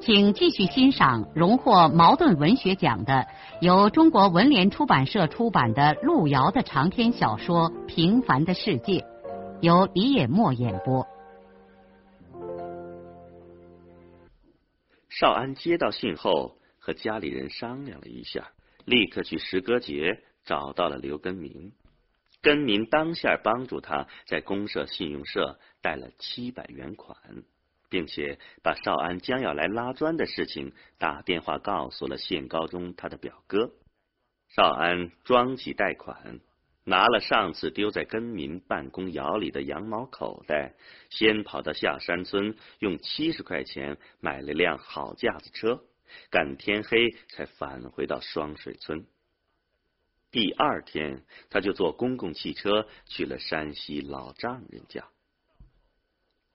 [0.00, 3.26] 请继续欣赏荣获茅盾文学奖的、
[3.60, 9.00] 由中国文联出版社出版的路遥的长篇小说《平凡的世界》，
[9.60, 11.06] 由李野墨演播。
[15.08, 18.52] 少安接到信后，和家里人商量了一下，
[18.84, 21.72] 立刻去石歌节找到了刘根明。
[22.40, 27.16] 根明当下帮助他在公社信用社贷了七百元款。
[27.88, 33.72] 并且把少安将要来拉砖的事情打电话告诉了县高中他的表哥。
[34.48, 36.40] 少安装起贷款，
[36.84, 40.74] 拿了上次丢在根民办公窑里的羊毛口袋，
[41.10, 45.84] 先跑到下山村，用七十块钱买了辆好架子车，
[46.30, 49.06] 赶天黑才返回到双水村。
[50.30, 55.04] 第二天，他就坐公共汽车去了山西老丈人家。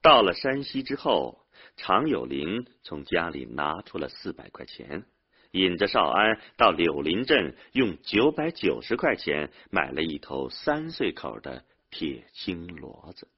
[0.03, 1.45] 到了山西之后，
[1.77, 5.05] 常有林从家里拿出了四百块钱，
[5.51, 13.29] 引着少安到柳林镇，用九百九十块钱买了一头三岁口的铁青骡子。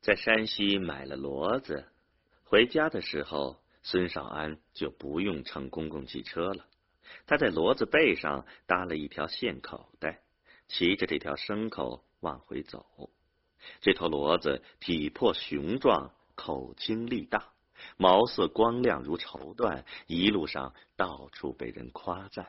[0.00, 1.84] 在山西买了骡子，
[2.44, 6.64] 回家的时候，孙少安就不用乘公共汽车了，
[7.26, 10.22] 他在骡子背上搭了一条线口袋，
[10.68, 13.10] 骑着这条牲口往回走。
[13.80, 17.52] 这头骡子体魄雄壮，口轻力大，
[17.96, 22.48] 毛色光亮如绸缎，一路上到处被人夸赞。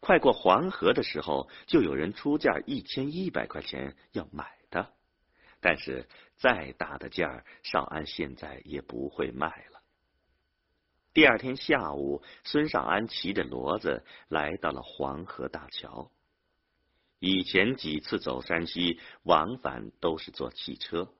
[0.00, 4.90] 快过黄河的时候，就有人出价一千一百块钱要买它。
[5.60, 9.80] 但是再大的价，少安现在也不会卖了。
[11.12, 16.10] 第二天下午，孙少安骑着骡子来到了黄河大桥。
[17.18, 21.12] 以前几次走山西往返都是坐汽车，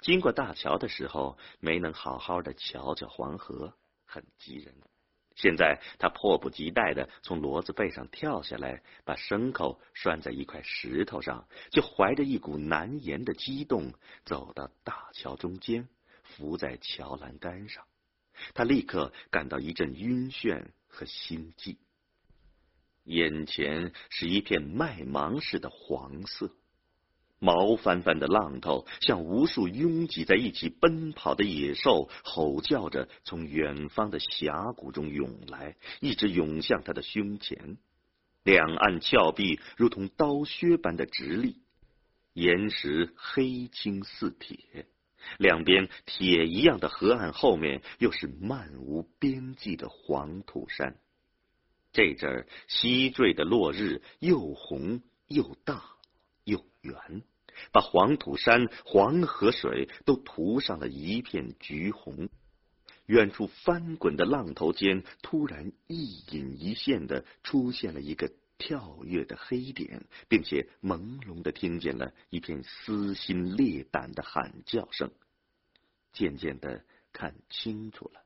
[0.00, 3.74] 经过大桥的时候没能好好的瞧瞧黄河，
[4.04, 4.74] 很急人。
[5.36, 13.94] 现在他迫不及待的从骡子背上跳下来，把牲口拴在一块石头上，就怀着一股难言的激动
[14.24, 15.88] 走到大桥中间，
[16.22, 17.84] 伏在桥栏杆上。
[18.54, 21.78] 他立刻感到一阵晕眩和心悸。
[23.04, 26.52] 眼前是一片麦芒似的黄色，
[27.38, 37.78] 毛翻翻的浪头像无数拥挤在一起奔跑的野兽，吼叫着从远方的峡谷中涌来，一直涌向他的胸前。
[38.42, 41.56] 两岸峭壁如同刀削般的直立，
[42.32, 44.86] 岩石黑青似铁，
[45.38, 50.96] 两边铁一样的河岸后面又是漫无边际的黄土山。
[51.92, 55.82] 这阵儿西坠的落日又红又大
[56.44, 57.22] 又圆，
[57.72, 62.28] 把黄土山、黄河水都涂上了一片橘红。
[63.06, 75.10] 远处翻滚的浪头间，突然一隐一现的出现了一个跳跃的黑点，并且朦胧的听见了一片撕心裂胆的喊叫声。
[76.12, 78.22] 渐渐的看清楚了，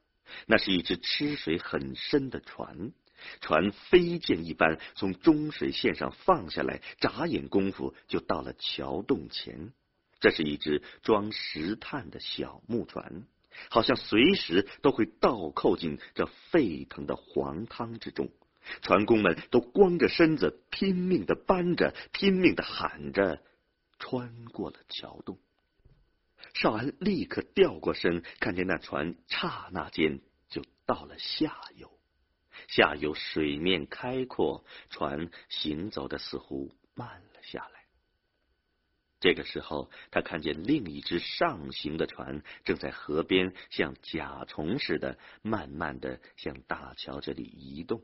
[0.47, 2.93] 那是一只吃水很深的船。
[3.41, 9.73] 船飞箭一般从中水线上放下来，眨眼功夫就到了桥洞前。
[10.21, 13.25] 这是一只装石炭的小木船，
[13.69, 18.31] 好像随时都会倒扣进这沸腾的黄汤之中。
[18.81, 23.43] 船工们都光着身子，拼命的搬着，拼命的喊着，
[23.99, 25.39] 穿过了桥洞。
[26.55, 31.94] 少安立刻掉过身，看见那船刹那间就到了下游。
[32.69, 37.85] 下游水面开阔，船行走的似乎慢了下来。
[39.21, 48.03] 这个时候，他看见另一只上行的船正在河边，像甲虫似的，慢慢的向大桥这里移动。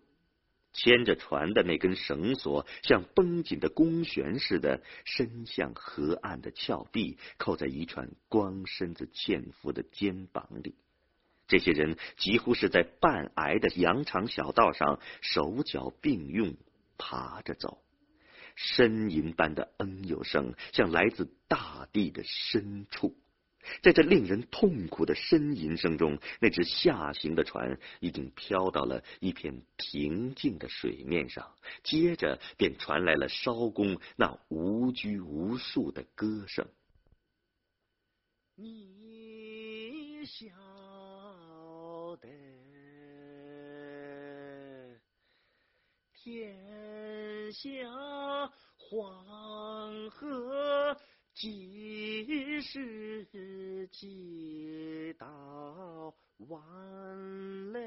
[0.72, 10.76] 牵着船的那根绳索，像绷紧的弓弦似的，伸向河岸的峭壁，扣在一串光身子纤夫的肩膀里。
[11.50, 16.54] 这些人几乎是在半矮的羊肠小道上手脚并用
[16.96, 17.82] 爬着走，
[18.56, 23.16] 呻吟般的嗯有声像来自大地的深处。
[23.82, 31.52] 在这令人痛苦的呻吟声中，那只下行的船已经飘到了一片平静的水面上，
[31.82, 36.66] 接着便传来了艄公那无拘无束的歌声。
[38.56, 40.48] 你想
[46.30, 47.68] 天下
[48.76, 50.96] 黄河。
[51.34, 56.14] 几时几道
[56.48, 57.80] 弯嘞？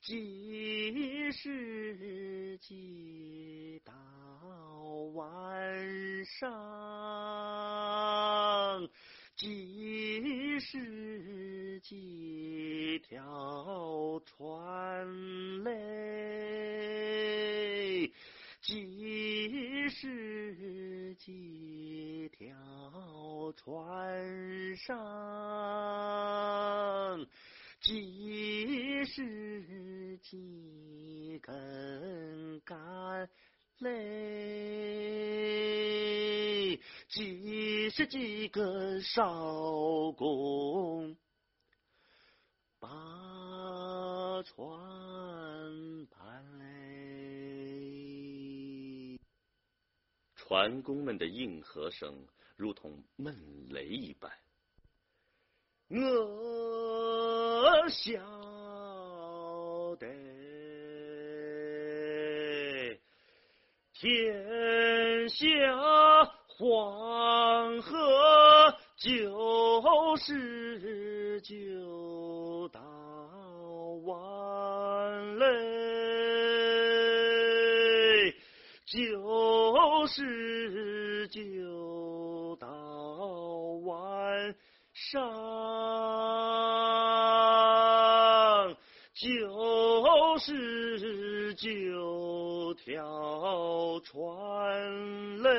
[0.00, 3.92] 几时几道
[5.14, 6.50] 弯上？
[9.36, 15.72] 几十几条船嘞？
[18.62, 22.54] 几十几条
[23.56, 24.94] 船上？
[27.80, 33.28] 几十几根杆
[33.80, 33.94] 嘞？
[37.08, 37.43] 几
[37.90, 41.16] 十几个艄公
[42.78, 49.18] 把船盘嘞？
[50.34, 52.26] 船工们的应和声
[52.56, 54.32] 如同闷雷一般。
[55.88, 58.12] 我晓
[59.96, 60.06] 得，
[63.92, 65.44] 天下
[66.56, 67.98] 黄河
[68.96, 72.80] 九十九道
[74.04, 75.46] 弯嘞，
[78.86, 82.68] 九十九道
[83.84, 84.54] 弯
[84.92, 85.20] 上，
[89.12, 89.26] 九
[90.38, 95.50] 十九条船嘞，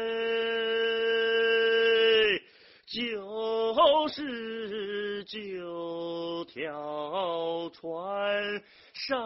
[4.16, 8.64] 就是九条船
[8.94, 9.20] 上，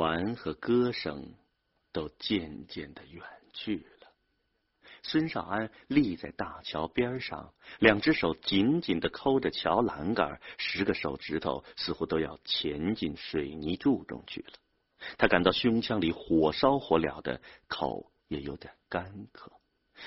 [0.00, 1.34] 船和歌声
[1.92, 4.08] 都渐渐的远去了。
[5.02, 14.52] 孙少安立在大桥边上，两只手紧紧的抠着桥栏杆，十个手指头似乎都要潜进水泥柱中去了。
[15.18, 19.52] 他感到胸腔里火烧火燎的，口也有点干渴。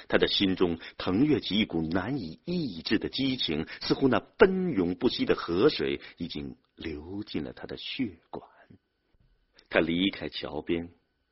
[0.08, 8.50] 他的心中腾跃起一股难以抑制的激情，似乎那奔涌不息的河水已经流进了他的血管。
[9.74, 10.92] 他离开桥边。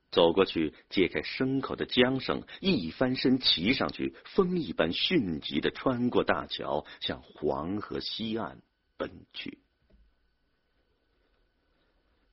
[0.09, 8.61] 走过去，揭开牲口的缰绳，一翻身骑上去，风一般迅疾的穿过大桥，向黄河西岸
[8.97, 9.59] 奔去。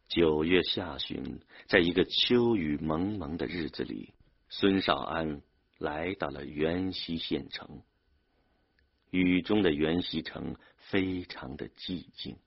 [0.08, 4.12] 九月下旬，在一个秋雨蒙蒙的日子里，
[4.48, 5.40] 孙少安
[5.78, 7.82] 来到了元溪县城。
[9.10, 12.38] 雨中的元溪城非常的寂静。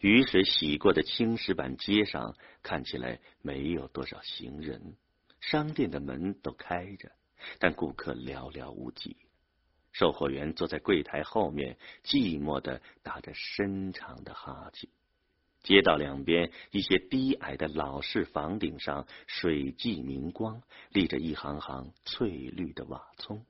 [0.00, 4.96] 雨水洗过的青石板街上看起来没有多少行人，
[5.40, 7.12] 商店的门都开着，
[7.58, 9.16] 但顾客寥寥无几。
[9.92, 14.88] 售货员坐在柜台后面，寂寞的打着深长的哈欠。
[15.64, 23.44] 街道两边一些低矮的老式房顶上水迹明光，立着一行行翠绿的瓦葱，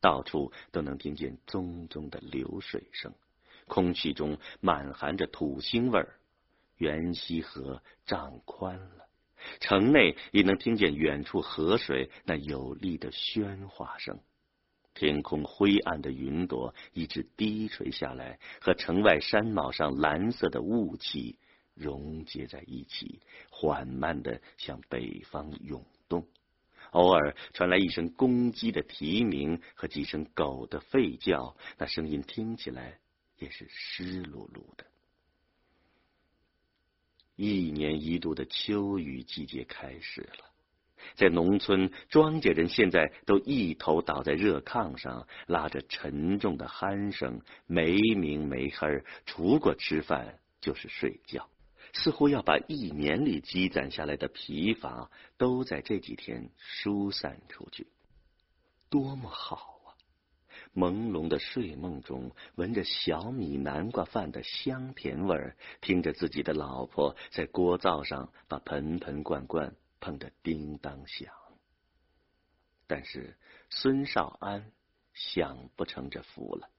[0.00, 3.14] 到处都能听见淙淙的流水声。
[3.70, 6.16] 空气中满含着土腥味儿，
[6.76, 9.06] 元溪河涨宽了，
[9.60, 14.18] 城内也能听见远处河水那有力的喧哗声。
[14.92, 21.38] 天空灰暗的云朵一直低垂下来，和城外山帽上蓝色的雾气
[21.74, 26.26] 溶结在一起，缓慢的向北方涌动。
[26.90, 32.98] 偶尔传来一声公鸡的啼鸣和几声狗的吠叫，那声音听起来。
[33.40, 34.86] 也是湿漉漉的。
[37.34, 40.44] 一年一度的秋雨季节开始了，
[41.16, 51.48] 在农村，庄稼人现在都一头倒在热炕上，拉着沉重的鼾声，没明没黑，除过吃饭就是睡觉，
[51.94, 57.86] 似乎要把一年里积攒下来的疲乏都在这几天疏散出去。
[58.90, 59.79] 多么好！
[60.74, 69.74] 朦胧的睡梦中，闻着小米南瓜饭的香甜味儿，听着自己的老婆在锅灶上把盆盆罐罐。
[70.02, 71.30] 碰得叮当响，
[72.86, 73.36] 但是
[73.68, 74.72] 孙少安
[75.12, 76.70] 享不成这福了。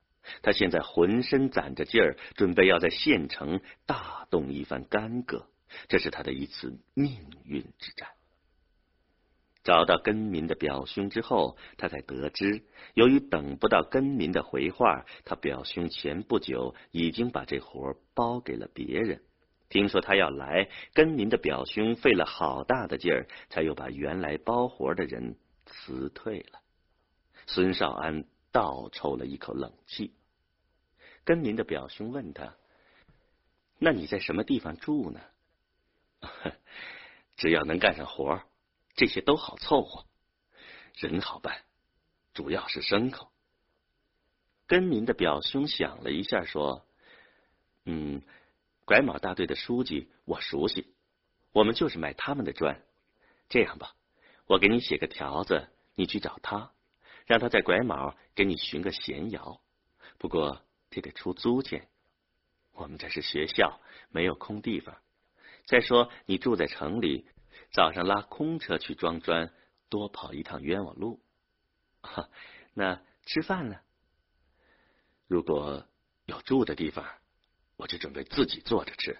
[0.42, 5.48] 他现在浑身攒着劲儿，准备要在县城大动一番干戈，
[5.88, 8.10] 这是他的一次命运之战。
[9.64, 12.64] 找到根民的表兄之后，他才得知，
[12.94, 19.22] 由于等不到根民的回话，他表兄前不久已经把这活包给了别人。
[19.70, 26.60] 听说他要来，跟民的表兄费了好大的劲儿，才又把原来包活的人辞退了。
[27.48, 30.14] 孙少安倒抽了一口冷气。
[31.24, 32.56] 跟民的表兄问他
[33.78, 35.22] ：“那你在什么地方住呢？”
[37.38, 38.42] 只要能干上活，
[39.02, 40.06] 这些都好凑合。
[40.94, 41.64] 人好办，
[42.36, 43.32] 主要是牲口。
[44.68, 46.86] 跟民的表兄想了一下，说
[47.86, 48.22] ：“嗯。”
[48.86, 50.94] 拐卯大队的书记我熟悉，
[51.52, 52.80] 我们就是买他们的砖。
[53.50, 53.96] 这样吧，
[54.46, 56.72] 我给你写个条子，你去找他，
[57.26, 59.62] 让他在拐卯给你寻个闲窑。
[60.20, 61.88] 不过这得出租钱，
[62.74, 63.80] 我们这是学校，
[64.12, 64.96] 没有空地方。
[65.66, 67.26] 再说你住在城里，
[67.72, 69.52] 早上拉空车去装砖，
[69.90, 71.22] 多跑一趟冤枉路。
[72.02, 72.30] 哈，
[72.74, 73.80] 那吃饭呢？
[75.28, 75.86] 如果
[76.26, 77.06] 有住的地方。
[77.78, 79.18] 我就准备自己做着吃。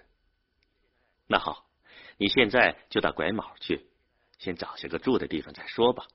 [1.26, 1.68] 那好，
[2.16, 3.88] 你现在就到拐卯去，
[4.38, 6.06] 先找些个住的地方再说吧。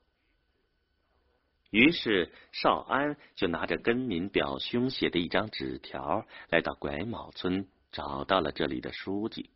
[1.68, 9.50] 于是少安就拿着跟民表兄写的一张纸条，来到拐卯村，找到了这里的书记。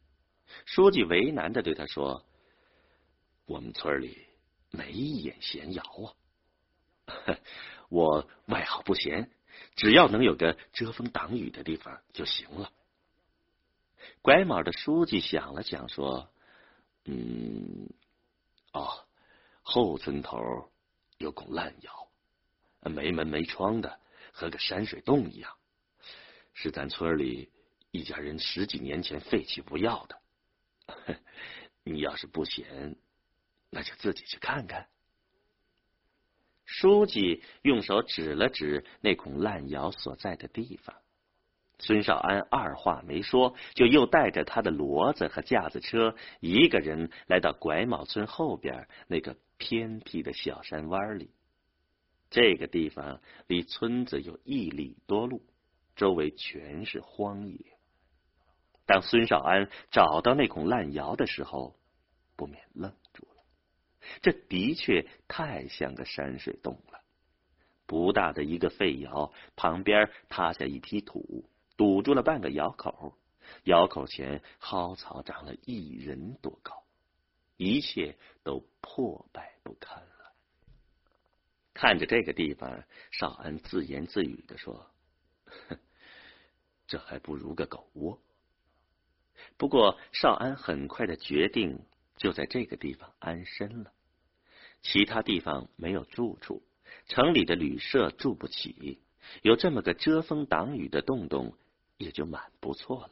[0.66, 2.26] 书记为难的对他说
[3.44, 4.26] ：“我们村里
[4.70, 5.82] 没一眼闲窑
[7.04, 7.38] 啊，
[7.90, 9.30] 我外好不闲，
[9.76, 12.72] 只要能有个遮风挡雨的地方就行了。”
[14.22, 16.28] 拐卯的书记想了想，说
[17.06, 17.88] ：“嗯，
[18.72, 19.04] 哦，
[19.62, 20.72] 后村头
[21.18, 22.08] 有孔烂窑，
[22.80, 24.00] 没门没窗的，
[24.32, 25.56] 和个山水洞一样，
[26.54, 27.50] 是咱村里
[27.90, 30.20] 一家人十几年前废弃不要的。
[31.84, 32.96] 你要是不嫌，
[33.72, 34.86] 那就自己去看看。”
[36.64, 40.94] 书记用手指了指那孔烂窑所在的地方。
[41.78, 51.32] 孙少安二话没说，就又带着他的骡子和架子车，一个人来到拐卯村后边那个偏僻的小山湾里。
[52.30, 55.42] 这个地方离村子有一里多路，
[55.96, 57.58] 周围全是荒野。
[58.86, 61.76] 当孙少安找到那孔烂窑的时候，
[62.36, 62.94] 不免愣。
[64.20, 67.00] 这的确太像个山水洞了。
[67.86, 71.48] 不大的一个废窑旁边塌下一批土。
[71.74, 73.16] 堵住了半个窑口，
[73.64, 76.84] 窑口前蒿草长了一人多高，
[77.56, 80.32] 一切都破败不堪了。
[81.72, 84.86] 看着这个地方，少安自言自语的说
[85.68, 85.78] ：“哼
[86.86, 88.20] 这还不如个狗窝。”
[89.56, 91.80] 不过，少安很快的决定
[92.22, 93.92] 就在这个地方安身了。
[94.80, 96.62] 其他地方没有住处，
[97.08, 99.00] 城里的旅社住不起，
[99.42, 101.58] 有这么个遮风挡雨的洞洞。
[101.98, 103.10] 也就蛮不错了，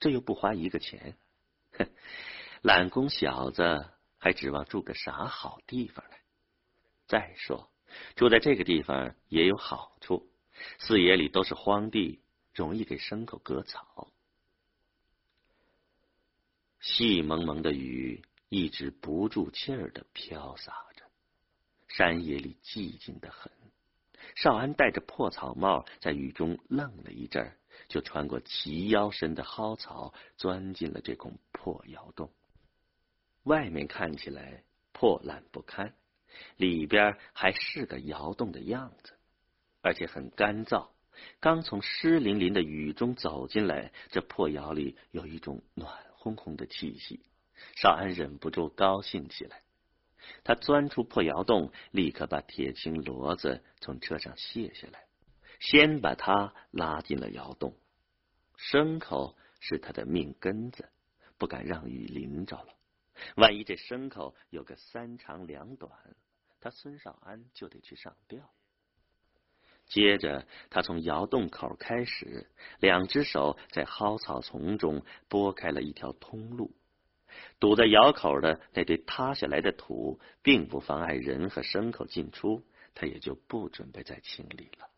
[0.00, 1.16] 这又不花一个钱，
[1.74, 1.86] 哼，
[2.60, 3.86] 懒工小子
[4.18, 6.16] 还指望住个啥好地方呢？
[7.06, 7.70] 再说
[8.16, 10.28] 住在这个地方也有好处，
[10.80, 12.20] 四野里都是荒地，
[12.52, 14.10] 容易给牲口割草。
[16.80, 21.04] 细蒙蒙的雨一直不住气儿的飘洒着，
[21.88, 23.52] 山野里寂静的很。
[24.34, 27.56] 少安戴着破草帽，在雨中愣了一阵儿。
[27.88, 32.30] 就穿过齐腰深的蒿草，钻进了这孔破窑洞。
[33.44, 35.94] 外面看起来破烂不堪，
[36.56, 39.12] 里边还是个窑洞的样子，
[39.80, 40.88] 而且很干燥。
[41.40, 47.20] 刚从湿淋淋的雨中走进来，这破窑里有一种暖烘烘的气息。
[47.76, 49.62] 少安忍不住高兴起来。
[50.44, 55.06] 他钻出破窑洞，立刻把铁青骡子从车上卸下来。
[55.58, 57.76] 先把他拉进了窑洞，
[58.56, 60.88] 牲口是他的命根子，
[61.36, 62.74] 不敢让雨淋着了。
[63.36, 65.92] 万一这牲口有个三长两短，
[66.60, 68.50] 他孙少安就得去上吊。
[69.90, 72.46] 接着，他从窑洞口开始，
[72.78, 76.70] 两只手在蒿草丛中拨开了一条通路。
[77.58, 82.62] 堵在窑口的那堆塌下来的土，并不妨碍人和牲口进出，
[82.94, 84.88] 他也就不准备再清理了。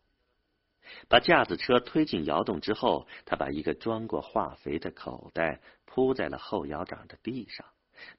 [1.09, 7.65] 把架子车推进窑洞之后，他把一个装过化肥的口袋铺在了后窑长的地上，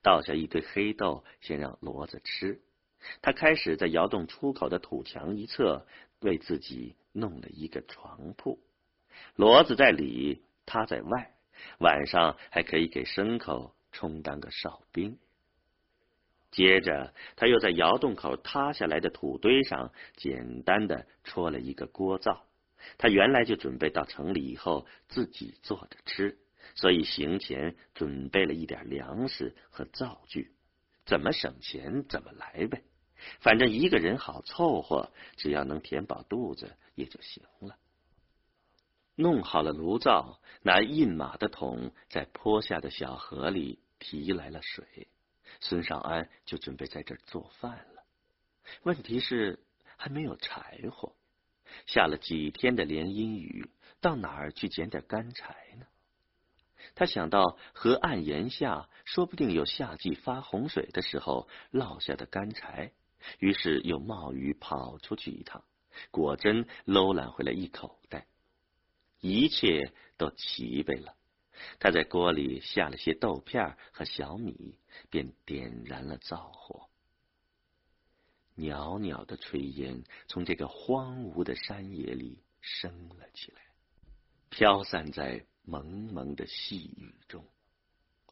[0.02, 2.60] 倒下一堆黑豆，先让骡子吃。
[3.20, 5.86] 他开始在窑洞出口的土墙一侧。
[6.24, 8.58] 为自己弄了一个床铺，
[9.36, 11.34] 骡子在里，他在外，
[11.78, 15.18] 晚上还可以给牲口充当个哨兵。
[16.50, 22.46] 接着，他又在窑洞口塌下来的土堆上简单的戳了一个锅灶。
[22.96, 26.38] 他原来就准备到城里以后自己做着吃，
[26.74, 30.52] 所以行前准备了一点粮食和灶具，
[31.04, 32.82] 怎么省钱怎么来呗。
[33.40, 37.76] 反正一个人好凑合，只要能填饱肚子也就行了。
[39.16, 45.08] 弄好了炉灶，拿印马的桶在坡下的小河里提来了水，
[45.60, 48.02] 孙少安就准备在这儿做饭了。
[48.82, 49.64] 问题是
[49.96, 51.14] 还没有柴火，
[51.86, 55.86] 下了几天的连阴雨，到哪儿去捡点干柴呢？
[56.96, 62.92] 他想到河岸沿下，说不定有夏季发洪水的时候落下的干柴。
[63.38, 65.64] 于是又冒雨跑出去一趟，
[66.10, 68.26] 果真搂揽回来一口袋，
[69.20, 71.16] 一切都齐备了。
[71.78, 74.78] 他在锅里下了些豆片和小米，
[75.08, 76.88] 便点燃了灶火。
[78.56, 83.62] 袅袅的炊烟从这个荒芜的山野里升了起来，
[84.48, 87.44] 飘散在蒙蒙的细雨中。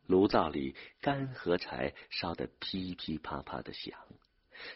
[0.06, 3.98] 炉灶里干禾柴烧得噼噼啪啪的响。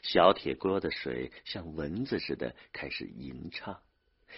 [0.02, 3.80] 小铁锅的水像蚊子似的开始吟唱，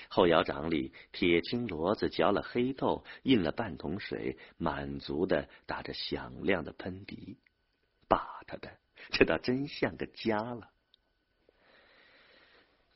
[0.09, 7.39] 后窑掌里铁青骡子嚼了黑豆，印了半桶水，满足的打着响亮的喷鼻。
[8.09, 8.79] 把他的，
[9.11, 10.71] 这倒真像个家了。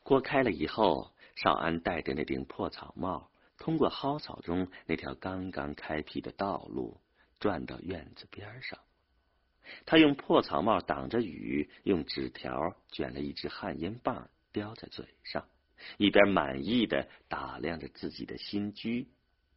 [0.03, 6.99] 锅开了以后，少安戴着那顶破草帽，通过蒿草中那条刚刚开辟的道路，
[7.39, 8.79] 转到院子边上。
[9.87, 15.49] 他用破草帽挡着雨，用纸条卷了一支旱烟棒，叼在嘴上，
[15.97, 19.09] 一边满意的打量着自己的新居，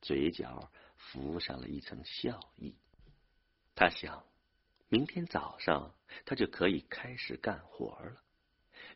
[0.01, 2.75] 嘴角浮上了一层笑意。
[3.75, 4.23] 他想，
[4.87, 5.93] 明天早上
[6.25, 8.21] 他就可以开始干活了。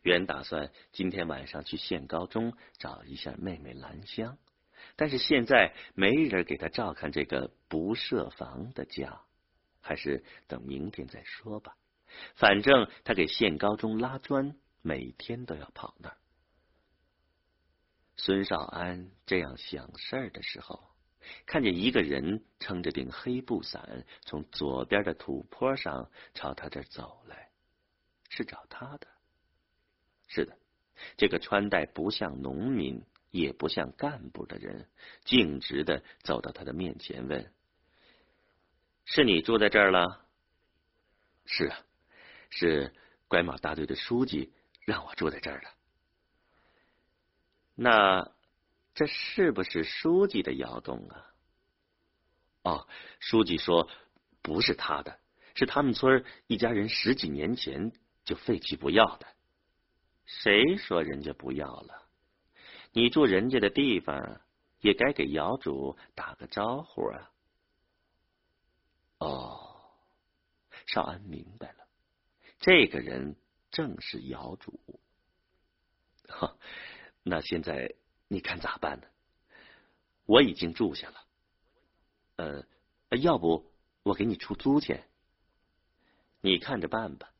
[0.02, 4.38] 原打算今天晚上去县高中找一下妹妹兰香，
[4.96, 9.20] 但是现在没人给他照看这个不设防的家。
[9.80, 11.76] 还是等明天再说吧。
[12.34, 16.16] 反正他给县高中拉砖，每天都要跑那儿。
[18.16, 20.90] 孙少安这样想事儿的时候，
[21.46, 27.50] 看见一个人撑着顶黑布伞，从左边的土坡上朝他这走来，
[28.28, 29.06] 是找他的。
[30.28, 30.58] 是的，
[31.16, 34.88] 这个穿戴不像农民，也不像干部的人，
[35.24, 37.52] 径直的走到他的面前，问。
[39.12, 40.24] 是你住在这儿了？
[41.44, 41.80] 是啊，
[42.48, 42.94] 是
[43.26, 44.52] 拐马大队的书记
[44.86, 45.68] 让我住在这儿的。
[47.74, 48.30] 那
[48.94, 51.26] 这是不是书记的窑洞啊？
[52.62, 53.90] 哦，书记说
[54.42, 55.18] 不是他的，
[55.56, 57.90] 是他们村一家人十几年前
[58.24, 59.26] 就废弃不要的。
[60.24, 62.06] 谁说人家不要了？
[62.92, 64.40] 你住人家的地方，
[64.78, 67.29] 也该给窑主打个招呼啊。
[69.20, 69.76] 哦，
[70.86, 71.86] 少安明白了，
[72.58, 73.36] 这个人
[73.70, 74.80] 正是窑主。
[76.26, 76.56] 哈，
[77.22, 77.94] 那现在
[78.28, 79.06] 你看咋办呢？
[80.24, 81.24] 我已经住下了，
[82.36, 82.64] 呃，
[83.18, 83.70] 要不
[84.02, 85.06] 我给你出租钱？
[86.40, 87.30] 你看着办吧。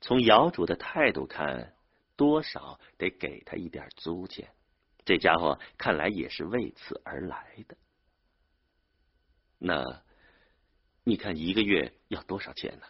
[0.00, 1.76] 从窑主的态度看，
[2.16, 4.52] 多少得给他一点租钱。
[5.04, 7.76] 这家伙看来也是为此而来的。
[9.58, 10.02] 那。
[11.02, 12.86] 你看一个月要多少钱呢？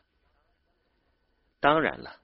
[1.60, 2.20] 当然了，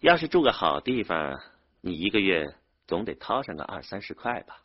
[0.00, 1.40] 要是住个好地方，
[1.80, 4.64] 你一个月总得掏上个二三十块吧。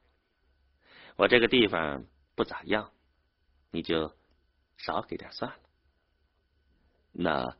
[1.15, 2.91] 我这个地方不咋样，
[3.71, 4.15] 你就
[4.77, 5.59] 少给点算了。
[7.11, 7.57] 那，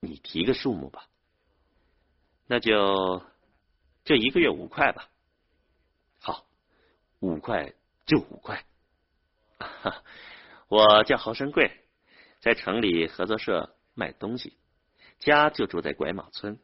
[0.00, 1.08] 你提个数目吧。
[2.46, 3.22] 那就
[4.04, 5.10] 这一个月五块吧。
[6.20, 6.46] 好，
[7.20, 7.74] 五块
[8.06, 8.64] 就五块。
[9.58, 10.02] 哈。
[10.68, 11.70] 我叫侯生贵，
[12.40, 14.56] 在城里合作社卖东西，
[15.20, 16.58] 家就住在拐马村。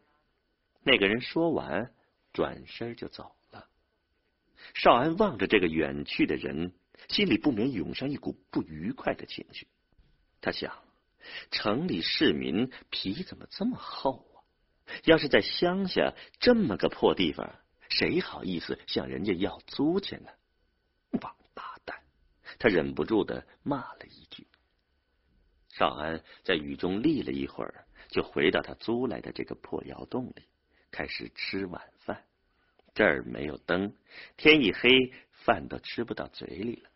[0.82, 1.92] 那个人说完，
[2.32, 3.68] 转身就走了。
[4.74, 6.72] 少安望着这个远去的人，
[7.08, 9.68] 心里不免涌上一股不愉快的情绪。
[10.40, 10.82] 他想，
[11.52, 14.42] 城里市民皮怎么这么厚啊？
[15.04, 17.54] 要是在乡下这么个破地方，
[17.88, 20.30] 谁好意思向人家要租钱呢？
[21.20, 21.36] 王！
[22.58, 24.46] 他忍不住的骂了一句。
[25.68, 30.44] 少安在雨中立了一会儿，就回到他租来的这个破窑洞里。
[30.90, 32.24] 开始吃晚饭，
[32.92, 33.94] 这儿没有灯，
[34.36, 34.90] 天一黑，
[35.30, 36.90] 饭都吃不到嘴里了。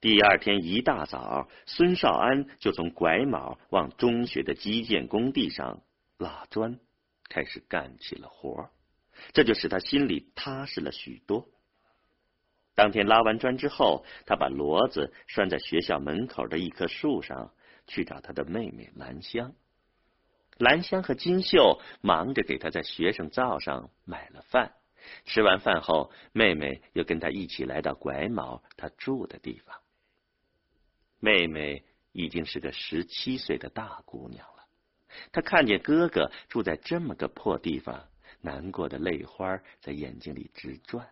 [0.00, 5.82] 第二天一大早，孙少安就从拐卯往中学的基建工地上
[6.16, 6.80] 拉砖，
[7.28, 8.70] 开始干起了活
[9.34, 11.46] 这就使他心里踏实了许多。
[12.78, 17.52] 当天拉完砖之后，他把骡子拴在学校门口的一棵树上，
[17.88, 19.52] 去找他的妹妹兰香。
[20.58, 24.74] 兰香和金秀忙着给他在学生灶上买了饭。
[25.24, 29.76] 吃完饭后，妹妹又跟他一起来到拐卯他住的地方。
[31.18, 34.68] 妹妹已经是个十七岁的大姑娘了。
[35.32, 38.08] 她看见哥哥住在这么个破地方，
[38.40, 41.08] 难过的泪花在眼睛里直转。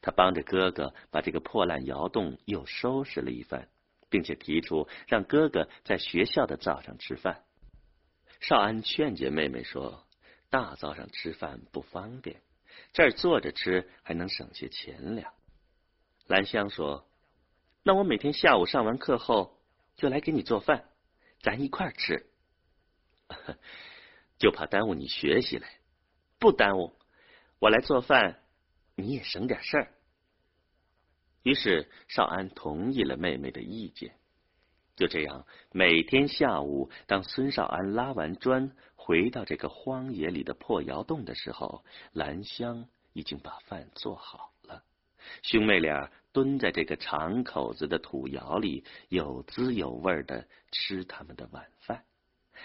[0.00, 3.68] 他帮着哥哥把这个破烂窑洞又收拾了一番，
[4.08, 7.44] 并且提出让哥哥在学校的灶上吃饭。
[8.40, 10.04] 少安劝解妹妹说
[10.50, 12.40] ：“大早上吃饭不方便，
[12.92, 15.32] 这儿坐着吃还能省些钱粮。”
[16.26, 17.06] 兰香说
[17.84, 19.60] ：“那我每天下午上完课后
[19.96, 20.84] 就来给你做饭，
[21.40, 22.26] 咱一块儿吃。
[24.38, 25.66] 就怕耽误你学习嘞，
[26.38, 26.92] 不耽误，
[27.60, 28.41] 我来做饭，
[29.02, 29.92] 你也省点事儿。”
[31.42, 34.14] 于是少安同意了妹妹的意见。
[34.94, 44.84] 就这样，每天下午，当孙少安拉完砖回到这个荒野里的破窑洞的时候，兰香已经把饭做好了。
[45.42, 52.04] 兄妹俩蹲在这个长口子的土窑里，有滋有味的吃他们的晚饭。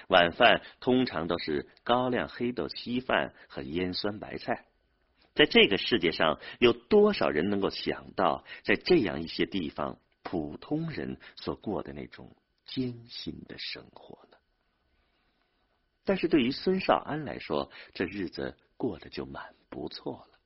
[0.10, 4.66] 晚饭通常都是高粱黑豆稀饭和腌酸白菜。
[5.38, 10.00] 在这个世界上，有多少人能够想到，在这样一些地方？
[10.24, 14.38] 普通人所过的那种艰辛的生活呢？
[16.04, 20.38] 但是对于孙少安来说，这日子过得就蛮不错了。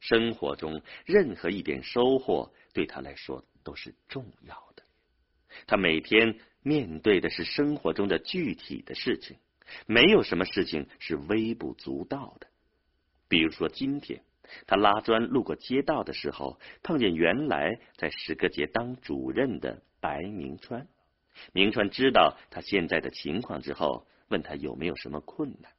[0.00, 4.82] 生活中任何一点收获对他来说都是重要的。
[5.66, 9.36] 他每天面对的是生活中的具体的事情，
[9.84, 12.46] 没有什么事情是微不足道的。
[13.30, 14.20] 比如说今天。
[14.66, 20.88] 他拉砖路过街道的时候，碰见原来在石歌节当主任的白明川。
[21.52, 25.70] 明川知道他现在的情况之后，问他有没有什么困难。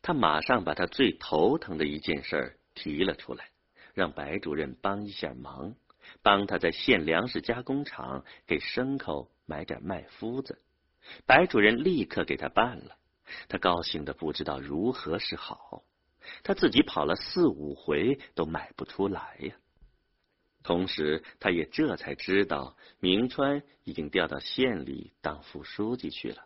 [0.00, 3.50] 他马上把他最头疼的一件事提了出来，
[3.92, 5.74] 让白主任帮一下忙，
[6.22, 10.58] 帮他在县粮食加工厂给牲口买点麦麸子。
[11.26, 12.96] 白主任立刻给他办了，
[13.48, 15.84] 他高兴的不知道如何是好。
[16.42, 19.54] 他自己跑了四五回都买不出来呀。
[20.62, 26.44] 同时，他也这才知道明川已经调到县里当副书记去了。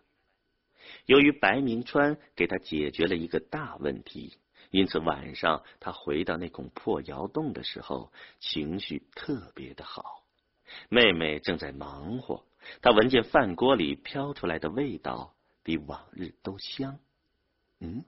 [1.07, 4.37] 由于白明川给他解决了一个大问题，
[4.71, 10.25] 因此晚上他回到那孔破窑洞的时候，情绪特别的好。
[10.89, 12.45] 妹妹正在忙活，
[12.83, 16.99] 她闻见饭锅里飘出来的味道比往日都香。
[17.81, 18.05] 嗯。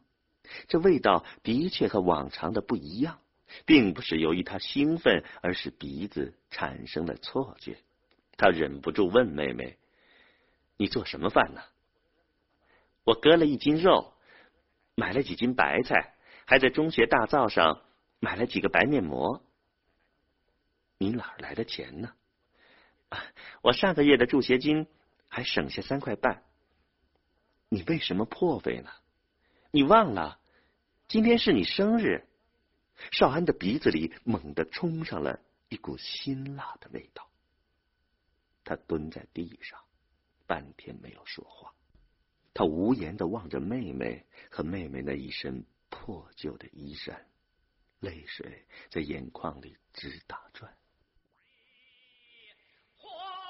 [0.68, 3.20] 这味道的确和往常的不一样，
[3.64, 7.78] 并不是由于他兴奋，而是鼻子产生了错觉。
[8.36, 9.78] 他忍不住问妹妹
[10.76, 11.62] ：“你做什么饭呢
[13.04, 14.14] ？”“我割了一斤肉，
[14.94, 17.82] 买了几斤白菜，还在中学大灶上
[18.20, 19.44] 买了几个白面膜。
[20.98, 22.12] ”“你哪来的钱呢
[23.10, 23.24] ？”“啊
[23.60, 24.86] 我上个月的助学金
[25.28, 26.42] 还省下三块半。
[27.68, 28.90] ”“你为什么破费呢？”
[29.74, 30.38] 你忘了，
[31.08, 32.28] 今天是你生日。
[33.10, 37.26] 少安的鼻子里猛地冲上了一股辛辣的味道。
[38.64, 39.80] 他蹲在地上，
[40.46, 41.72] 半天没有说话。
[42.52, 47.26] 他无言的望着妹妹和妹妹那一身破旧的衣衫，
[48.00, 50.70] 泪水在眼眶里直打转。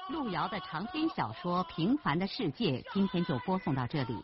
[0.09, 4.23] 路遥的长篇小说《平凡的世界》，今天就播送到这里。